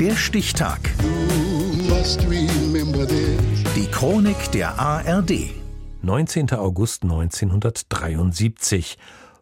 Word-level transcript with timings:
Der 0.00 0.14
Stichtag. 0.14 0.78
Die 3.74 3.86
Chronik 3.90 4.52
der 4.52 4.78
ARD. 4.78 5.32
19. 6.02 6.52
August 6.52 7.02
1973. 7.02 8.96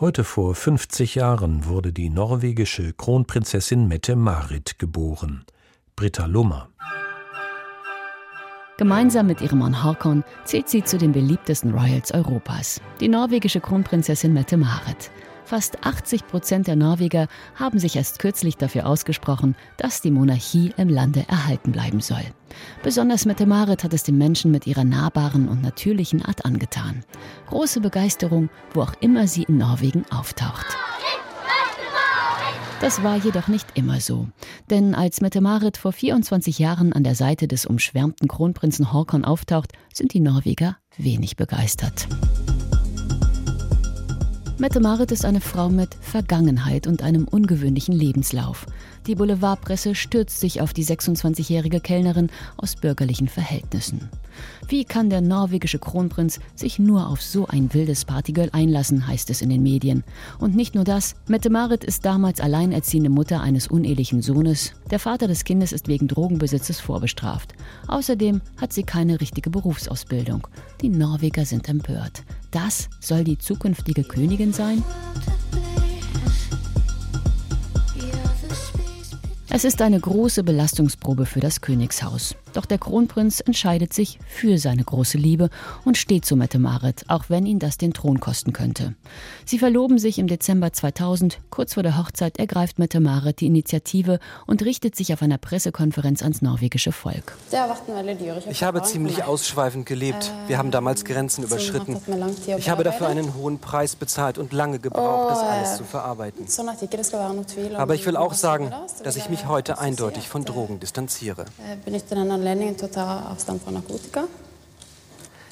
Heute 0.00 0.24
vor 0.24 0.56
50 0.56 1.14
Jahren 1.14 1.66
wurde 1.66 1.92
die 1.92 2.10
norwegische 2.10 2.92
Kronprinzessin 2.92 3.86
Mette-Marit 3.86 4.80
geboren. 4.80 5.44
Britta 5.94 6.26
Lummer. 6.26 6.68
Gemeinsam 8.76 9.28
mit 9.28 9.40
ihrem 9.42 9.60
Mann 9.60 9.84
Håkon 9.84 10.24
zählt 10.44 10.68
sie 10.68 10.82
zu 10.82 10.98
den 10.98 11.12
beliebtesten 11.12 11.72
Royals 11.72 12.10
Europas, 12.12 12.80
die 12.98 13.08
norwegische 13.08 13.60
Kronprinzessin 13.60 14.32
Mette-Marit. 14.32 15.12
Fast 15.50 15.84
80 15.84 16.28
Prozent 16.28 16.68
der 16.68 16.76
Norweger 16.76 17.26
haben 17.56 17.80
sich 17.80 17.96
erst 17.96 18.20
kürzlich 18.20 18.56
dafür 18.56 18.86
ausgesprochen, 18.86 19.56
dass 19.78 20.00
die 20.00 20.12
Monarchie 20.12 20.72
im 20.76 20.88
Lande 20.88 21.24
erhalten 21.26 21.72
bleiben 21.72 22.00
soll. 22.00 22.22
Besonders 22.84 23.24
Mette-Marit 23.24 23.82
hat 23.82 23.92
es 23.92 24.04
den 24.04 24.16
Menschen 24.16 24.52
mit 24.52 24.68
ihrer 24.68 24.84
nahbaren 24.84 25.48
und 25.48 25.60
natürlichen 25.60 26.24
Art 26.24 26.44
angetan. 26.44 27.02
Große 27.48 27.80
Begeisterung, 27.80 28.48
wo 28.74 28.82
auch 28.82 28.92
immer 29.00 29.26
sie 29.26 29.42
in 29.42 29.58
Norwegen 29.58 30.04
auftaucht. 30.12 30.66
Das 32.80 33.02
war 33.02 33.16
jedoch 33.16 33.48
nicht 33.48 33.66
immer 33.74 33.98
so. 33.98 34.28
Denn 34.70 34.94
als 34.94 35.20
Mette-Marit 35.20 35.78
vor 35.78 35.90
24 35.90 36.60
Jahren 36.60 36.92
an 36.92 37.02
der 37.02 37.16
Seite 37.16 37.48
des 37.48 37.66
umschwärmten 37.66 38.28
Kronprinzen 38.28 38.92
Håkon 38.92 39.24
auftaucht, 39.24 39.72
sind 39.92 40.14
die 40.14 40.20
Norweger 40.20 40.76
wenig 40.96 41.34
begeistert. 41.34 42.06
Mette-Marit 44.60 45.10
ist 45.10 45.24
eine 45.24 45.40
Frau 45.40 45.70
mit 45.70 45.96
Vergangenheit 46.02 46.86
und 46.86 47.02
einem 47.02 47.26
ungewöhnlichen 47.26 47.94
Lebenslauf. 47.94 48.66
Die 49.06 49.14
Boulevardpresse 49.14 49.94
stürzt 49.94 50.38
sich 50.38 50.60
auf 50.60 50.74
die 50.74 50.84
26-jährige 50.84 51.80
Kellnerin 51.80 52.28
aus 52.58 52.76
bürgerlichen 52.76 53.26
Verhältnissen. 53.26 54.10
Wie 54.68 54.84
kann 54.84 55.08
der 55.08 55.22
norwegische 55.22 55.78
Kronprinz 55.78 56.40
sich 56.56 56.78
nur 56.78 57.08
auf 57.08 57.22
so 57.22 57.46
ein 57.46 57.72
wildes 57.72 58.04
Partygirl 58.04 58.50
einlassen, 58.52 59.06
heißt 59.06 59.30
es 59.30 59.40
in 59.40 59.48
den 59.48 59.62
Medien. 59.62 60.04
Und 60.38 60.54
nicht 60.54 60.74
nur 60.74 60.84
das, 60.84 61.14
Mette-Marit 61.26 61.82
ist 61.82 62.04
damals 62.04 62.38
alleinerziehende 62.38 63.08
Mutter 63.08 63.40
eines 63.40 63.66
unehelichen 63.66 64.20
Sohnes. 64.20 64.74
Der 64.90 64.98
Vater 64.98 65.26
des 65.26 65.44
Kindes 65.44 65.72
ist 65.72 65.88
wegen 65.88 66.06
Drogenbesitzes 66.06 66.80
vorbestraft. 66.80 67.54
Außerdem 67.86 68.42
hat 68.58 68.74
sie 68.74 68.82
keine 68.82 69.22
richtige 69.22 69.48
Berufsausbildung. 69.48 70.46
Die 70.82 70.90
Norweger 70.90 71.46
sind 71.46 71.66
empört. 71.66 72.24
Das 72.50 72.88
soll 73.00 73.24
die 73.24 73.38
zukünftige 73.38 74.04
Königin 74.04 74.52
sein? 74.52 74.82
Es 79.52 79.64
ist 79.64 79.82
eine 79.82 79.98
große 79.98 80.44
Belastungsprobe 80.44 81.26
für 81.26 81.40
das 81.40 81.60
Königshaus. 81.60 82.36
Doch 82.52 82.66
der 82.66 82.78
Kronprinz 82.78 83.40
entscheidet 83.40 83.92
sich 83.92 84.18
für 84.26 84.58
seine 84.58 84.84
große 84.84 85.18
Liebe 85.18 85.50
und 85.84 85.96
steht 85.96 86.24
zu 86.24 86.36
Mette 86.36 86.58
Marit, 86.58 87.04
auch 87.08 87.24
wenn 87.28 87.46
ihn 87.46 87.58
das 87.58 87.76
den 87.76 87.92
Thron 87.92 88.20
kosten 88.20 88.52
könnte. 88.52 88.94
Sie 89.44 89.58
verloben 89.58 89.98
sich 89.98 90.18
im 90.18 90.26
Dezember 90.26 90.72
2000. 90.72 91.38
Kurz 91.50 91.74
vor 91.74 91.82
der 91.82 91.98
Hochzeit 91.98 92.38
ergreift 92.38 92.78
Mette 92.78 93.00
Marit 93.00 93.40
die 93.40 93.46
Initiative 93.46 94.18
und 94.46 94.62
richtet 94.64 94.96
sich 94.96 95.12
auf 95.12 95.22
einer 95.22 95.38
Pressekonferenz 95.38 96.22
ans 96.22 96.42
norwegische 96.42 96.92
Volk. 96.92 97.36
Ich 98.50 98.62
habe 98.62 98.82
ziemlich 98.82 99.24
ausschweifend 99.24 99.86
gelebt. 99.86 100.32
Wir 100.46 100.58
haben 100.58 100.70
damals 100.70 101.04
Grenzen 101.04 101.44
überschritten. 101.44 101.98
Ich 102.56 102.70
habe 102.70 102.84
dafür 102.84 103.08
einen 103.08 103.34
hohen 103.34 103.58
Preis 103.58 103.96
bezahlt 103.96 104.38
und 104.38 104.52
lange 104.52 104.78
gebraucht, 104.78 105.32
das 105.32 105.40
alles 105.40 105.76
zu 105.76 105.84
verarbeiten. 105.84 106.46
Aber 107.76 107.94
ich 107.94 108.06
will 108.06 108.16
auch 108.16 108.34
sagen, 108.34 108.72
dass 109.04 109.16
ich 109.16 109.28
mich 109.28 109.39
heute 109.46 109.78
eindeutig 109.78 110.28
von 110.28 110.44
Drogen 110.44 110.80
distanziere. 110.80 111.46
Fra 113.60 113.70
narkotika. 113.70 114.24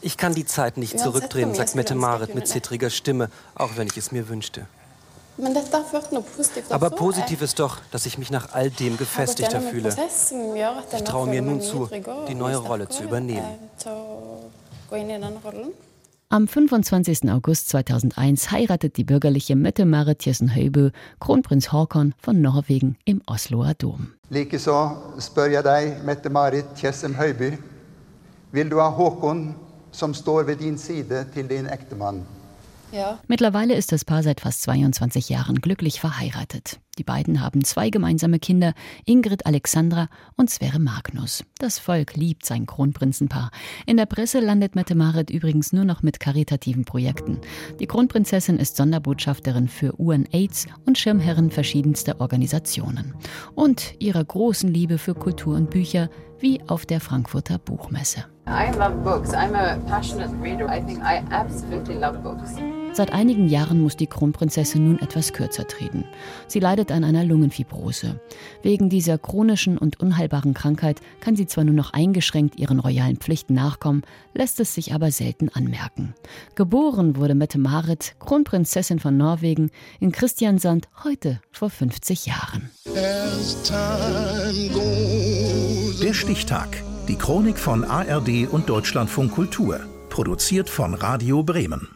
Ich 0.00 0.16
kann 0.18 0.34
die 0.34 0.44
Zeit 0.44 0.76
nicht 0.76 0.98
zurückdrehen, 0.98 1.54
sagt 1.54 1.74
Mette 1.74 1.94
Marit 1.94 2.34
mit 2.34 2.46
zittriger 2.46 2.90
Stimme, 2.90 3.30
auch 3.54 3.76
wenn 3.76 3.86
ich 3.86 3.96
es 3.96 4.12
mir 4.12 4.28
wünschte. 4.28 4.66
Aber 6.68 6.90
positiv 6.90 7.42
ist 7.42 7.58
doch, 7.58 7.78
dass 7.90 8.06
ich 8.06 8.18
mich 8.18 8.30
nach 8.30 8.52
all 8.52 8.70
dem 8.70 8.96
gefestigter 8.96 9.60
fühle. 9.60 9.96
Ich 10.92 11.04
traue 11.04 11.26
mir 11.28 11.42
nun 11.42 11.60
zu, 11.60 11.88
die 12.28 12.34
neue 12.34 12.58
Rolle 12.58 12.88
zu 12.88 13.02
übernehmen. 13.02 13.46
Am 16.34 16.48
25. 16.48 17.30
August 17.30 17.68
2001 17.68 18.50
heiratet 18.50 18.96
die 18.96 19.04
bürgerliche 19.04 19.54
Mette-Marit 19.54 20.18
Tjessen-Høybø 20.18 20.90
Kronprinz 21.20 21.70
Håkon 21.70 22.12
von 22.20 22.40
Norwegen 22.40 22.96
im 23.04 23.22
Osloer 23.28 23.74
Dom. 23.74 24.08
Likeså 24.30 24.96
spør 25.22 25.52
jeg 25.54 25.62
deg, 25.62 26.00
Mette-Marit 26.02 26.74
Tjessem-Høybø, 26.74 27.52
vil 28.50 28.72
du 28.72 28.80
ha 28.82 28.88
Håkon 28.90 29.44
som 29.92 30.10
står 30.10 30.42
ved 30.50 30.56
din 30.56 30.74
side 30.76 31.22
til 31.36 31.46
din 31.46 31.70
ektemann? 31.70 32.24
Ja. 32.94 33.18
Mittlerweile 33.26 33.74
ist 33.74 33.90
das 33.90 34.04
Paar 34.04 34.22
seit 34.22 34.40
fast 34.40 34.62
22 34.62 35.28
Jahren 35.28 35.56
glücklich 35.56 36.00
verheiratet. 36.00 36.78
Die 36.96 37.02
beiden 37.02 37.40
haben 37.40 37.64
zwei 37.64 37.90
gemeinsame 37.90 38.38
Kinder, 38.38 38.72
Ingrid 39.04 39.46
Alexandra 39.46 40.08
und 40.36 40.48
Sverre 40.48 40.78
Magnus. 40.78 41.42
Das 41.58 41.80
Volk 41.80 42.14
liebt 42.14 42.46
sein 42.46 42.66
Kronprinzenpaar. 42.66 43.50
In 43.84 43.96
der 43.96 44.06
Presse 44.06 44.38
landet 44.38 44.76
Mette 44.76 44.94
Marit 44.94 45.30
übrigens 45.30 45.72
nur 45.72 45.84
noch 45.84 46.04
mit 46.04 46.20
karitativen 46.20 46.84
Projekten. 46.84 47.40
Die 47.80 47.86
Kronprinzessin 47.86 48.58
ist 48.58 48.76
Sonderbotschafterin 48.76 49.66
für 49.66 49.98
UN-AIDS 49.98 50.68
und 50.86 50.96
Schirmherrin 50.96 51.50
verschiedenster 51.50 52.20
Organisationen. 52.20 53.14
Und 53.56 53.94
ihrer 53.98 54.24
großen 54.24 54.72
Liebe 54.72 54.98
für 54.98 55.14
Kultur 55.14 55.56
und 55.56 55.70
Bücher, 55.70 56.10
wie 56.38 56.60
auf 56.68 56.86
der 56.86 57.00
Frankfurter 57.00 57.58
Buchmesse. 57.58 58.26
I 58.46 58.70
love 58.70 59.02
books. 59.02 59.32
I'm 59.32 59.54
a 59.54 59.80
passionate 59.88 60.30
reader. 60.40 60.68
I 60.68 60.80
think 60.80 61.02
I 61.02 61.24
absolutely 61.30 61.96
love 61.96 62.22
books. 62.22 62.54
Seit 62.94 63.12
einigen 63.12 63.48
Jahren 63.48 63.80
muss 63.80 63.96
die 63.96 64.06
Kronprinzessin 64.06 64.84
nun 64.84 65.00
etwas 65.00 65.32
kürzer 65.32 65.66
treten. 65.66 66.04
Sie 66.46 66.60
leidet 66.60 66.92
an 66.92 67.02
einer 67.02 67.24
Lungenfibrose. 67.24 68.20
Wegen 68.62 68.88
dieser 68.88 69.18
chronischen 69.18 69.78
und 69.78 69.98
unheilbaren 69.98 70.54
Krankheit 70.54 71.00
kann 71.18 71.34
sie 71.34 71.46
zwar 71.46 71.64
nur 71.64 71.74
noch 71.74 71.92
eingeschränkt 71.92 72.56
ihren 72.56 72.78
royalen 72.78 73.16
Pflichten 73.16 73.54
nachkommen, 73.54 74.02
lässt 74.32 74.60
es 74.60 74.76
sich 74.76 74.94
aber 74.94 75.10
selten 75.10 75.48
anmerken. 75.48 76.14
Geboren 76.54 77.16
wurde 77.16 77.34
Mette 77.34 77.58
Marit, 77.58 78.14
Kronprinzessin 78.20 79.00
von 79.00 79.16
Norwegen, 79.16 79.72
in 79.98 80.12
Christiansand 80.12 80.88
heute 81.02 81.40
vor 81.50 81.70
50 81.70 82.26
Jahren. 82.26 82.70
Der 86.00 86.14
Stichtag. 86.14 86.80
Die 87.08 87.16
Chronik 87.16 87.58
von 87.58 87.82
ARD 87.82 88.46
und 88.48 88.68
Deutschlandfunk 88.68 89.32
Kultur. 89.32 89.80
Produziert 90.10 90.70
von 90.70 90.94
Radio 90.94 91.42
Bremen. 91.42 91.93